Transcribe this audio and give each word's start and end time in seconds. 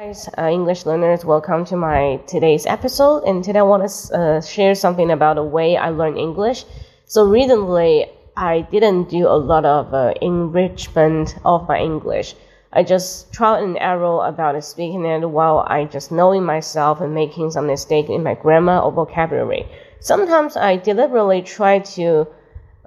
guys, 0.00 0.30
uh, 0.38 0.48
English 0.48 0.86
learners, 0.86 1.26
welcome 1.26 1.62
to 1.62 1.76
my 1.76 2.18
today's 2.26 2.64
episode. 2.64 3.22
And 3.24 3.44
today 3.44 3.58
I 3.58 3.62
want 3.64 3.86
to 3.86 4.16
uh, 4.16 4.40
share 4.40 4.74
something 4.74 5.10
about 5.10 5.36
the 5.36 5.42
way 5.42 5.76
I 5.76 5.90
learn 5.90 6.16
English. 6.16 6.64
So 7.04 7.24
recently, 7.24 8.06
I 8.34 8.62
didn't 8.62 9.10
do 9.10 9.26
a 9.28 9.36
lot 9.36 9.66
of 9.66 9.92
uh, 9.92 10.14
enrichment 10.22 11.36
of 11.44 11.68
my 11.68 11.78
English. 11.80 12.34
I 12.72 12.82
just 12.82 13.30
trial 13.34 13.62
and 13.62 13.76
error 13.76 14.26
about 14.26 14.64
speaking 14.64 15.04
it 15.04 15.28
while 15.28 15.66
I 15.68 15.84
just 15.84 16.10
knowing 16.10 16.44
myself 16.44 17.02
and 17.02 17.14
making 17.14 17.50
some 17.50 17.66
mistake 17.66 18.08
in 18.08 18.22
my 18.22 18.32
grammar 18.32 18.78
or 18.78 18.92
vocabulary. 18.92 19.68
Sometimes 20.00 20.56
I 20.56 20.78
deliberately 20.78 21.42
try 21.42 21.80
to 21.96 22.26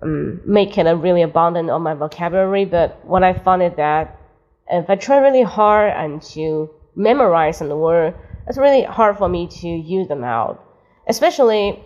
um, 0.01 0.41
make 0.45 0.79
it 0.79 0.87
a 0.87 0.95
really 0.95 1.21
abundant 1.21 1.69
on 1.69 1.83
my 1.83 1.93
vocabulary, 1.93 2.65
but 2.65 3.05
what 3.05 3.21
I 3.23 3.33
found 3.33 3.61
is 3.61 3.73
that 3.75 4.19
if 4.67 4.89
I 4.89 4.95
try 4.95 5.17
really 5.17 5.43
hard 5.43 5.93
and 5.93 6.19
to 6.33 6.71
memorize 6.95 7.57
some 7.57 7.69
word, 7.69 8.15
it's 8.47 8.57
really 8.57 8.83
hard 8.83 9.17
for 9.17 9.29
me 9.29 9.47
to 9.47 9.67
use 9.67 10.07
them 10.07 10.23
out. 10.23 10.63
Especially, 11.07 11.83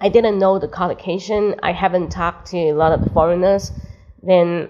I 0.00 0.08
didn't 0.08 0.38
know 0.38 0.58
the 0.58 0.68
collocation. 0.68 1.54
I 1.62 1.72
haven't 1.72 2.10
talked 2.10 2.48
to 2.48 2.58
a 2.58 2.72
lot 2.72 2.92
of 2.92 3.04
the 3.04 3.10
foreigners. 3.10 3.72
Then 4.22 4.68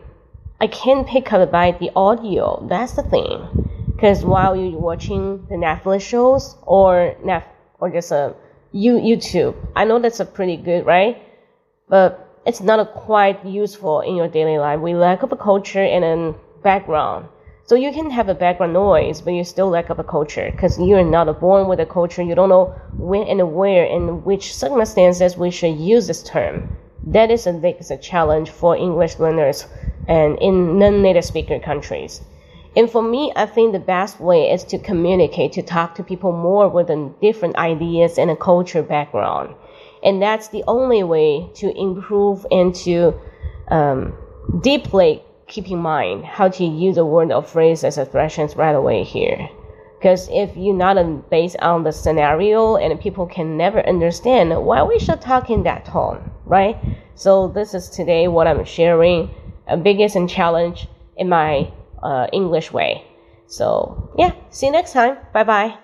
I 0.60 0.66
can't 0.66 1.06
pick 1.06 1.32
up 1.32 1.50
by 1.50 1.72
the 1.72 1.90
audio. 1.96 2.66
That's 2.68 2.92
the 2.92 3.02
thing. 3.02 3.64
Because 3.94 4.24
while 4.24 4.56
you're 4.56 4.78
watching 4.78 5.46
the 5.48 5.56
Netflix 5.56 6.02
shows 6.02 6.56
or 6.62 7.16
Nef- 7.24 7.46
or 7.78 7.90
just 7.90 8.12
uh, 8.12 8.32
a 8.72 8.76
YouTube, 8.76 9.54
I 9.76 9.84
know 9.84 9.98
that's 9.98 10.20
a 10.20 10.24
pretty 10.24 10.56
good, 10.56 10.84
right? 10.84 11.22
But 11.88 12.40
it's 12.46 12.60
not 12.60 12.92
quite 12.94 13.44
useful 13.44 14.00
in 14.00 14.16
your 14.16 14.28
daily 14.28 14.58
life. 14.58 14.80
We 14.80 14.94
lack 14.94 15.22
of 15.22 15.32
a 15.32 15.36
culture 15.36 15.82
and 15.82 16.04
a 16.04 16.34
background. 16.62 17.28
So 17.66 17.76
you 17.76 17.92
can 17.92 18.10
have 18.10 18.28
a 18.28 18.34
background 18.34 18.74
noise, 18.74 19.22
but 19.22 19.32
you 19.32 19.42
still 19.42 19.70
lack 19.70 19.88
of 19.88 19.98
a 19.98 20.04
culture 20.04 20.50
because 20.50 20.78
you're 20.78 21.02
not 21.02 21.40
born 21.40 21.66
with 21.66 21.80
a 21.80 21.86
culture. 21.86 22.20
You 22.20 22.34
don't 22.34 22.50
know 22.50 22.74
when 22.98 23.26
and 23.26 23.54
where 23.54 23.86
and 23.86 24.22
which 24.22 24.54
circumstances 24.54 25.38
we 25.38 25.50
should 25.50 25.78
use 25.78 26.06
this 26.06 26.22
term. 26.22 26.76
That 27.06 27.30
is 27.30 27.46
a 27.46 27.54
big 27.54 27.76
a 27.90 27.96
challenge 27.96 28.50
for 28.50 28.76
English 28.76 29.18
learners 29.18 29.66
and 30.06 30.38
in 30.40 30.78
non-native 30.78 31.24
speaker 31.24 31.58
countries. 31.58 32.20
And 32.76 32.90
for 32.90 33.02
me, 33.02 33.32
I 33.34 33.46
think 33.46 33.72
the 33.72 33.78
best 33.78 34.20
way 34.20 34.50
is 34.50 34.62
to 34.64 34.78
communicate, 34.78 35.52
to 35.52 35.62
talk 35.62 35.94
to 35.94 36.02
people 36.02 36.32
more 36.32 36.68
with 36.68 36.90
a 36.90 37.14
different 37.22 37.56
ideas 37.56 38.18
and 38.18 38.30
a 38.30 38.36
culture 38.36 38.82
background. 38.82 39.54
And 40.02 40.20
that's 40.20 40.48
the 40.48 40.64
only 40.66 41.02
way 41.02 41.48
to 41.54 41.74
improve 41.74 42.44
and 42.50 42.74
to 42.84 43.18
um, 43.68 44.12
deeply 44.60 45.22
keep 45.46 45.70
in 45.70 45.78
mind 45.78 46.24
how 46.24 46.48
to 46.48 46.64
use 46.64 46.96
a 46.96 47.04
word 47.04 47.32
or 47.32 47.42
phrase 47.42 47.84
as 47.84 47.98
expressions 47.98 48.56
right 48.56 48.74
away 48.74 49.04
here. 49.04 49.48
Because 49.98 50.28
if 50.30 50.54
you're 50.56 50.76
not 50.76 51.30
based 51.30 51.56
on 51.60 51.82
the 51.82 51.92
scenario 51.92 52.76
and 52.76 53.00
people 53.00 53.26
can 53.26 53.56
never 53.56 53.86
understand 53.88 54.50
why 54.64 54.82
we 54.82 54.98
should 54.98 55.20
talk 55.20 55.48
in 55.48 55.62
that 55.62 55.86
tone, 55.86 56.30
right? 56.44 56.76
So 57.14 57.48
this 57.48 57.72
is 57.72 57.88
today 57.88 58.28
what 58.28 58.46
I'm 58.46 58.64
sharing, 58.64 59.30
a 59.66 59.76
biggest 59.76 60.16
and 60.16 60.28
challenge 60.28 60.88
in 61.16 61.28
my 61.28 61.72
uh, 62.02 62.26
English 62.32 62.72
way. 62.72 63.06
So 63.46 64.12
yeah, 64.18 64.32
see 64.50 64.66
you 64.66 64.72
next 64.72 64.92
time. 64.92 65.16
Bye 65.32 65.44
bye. 65.44 65.83